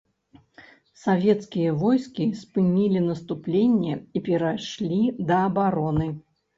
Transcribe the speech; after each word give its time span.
Савецкія 1.01 1.75
войскі 1.83 2.27
спынілі 2.41 2.99
наступленне 3.11 3.93
і 4.15 4.27
перайшлі 4.33 5.03
да 5.33 5.37
абароны. 5.49 6.15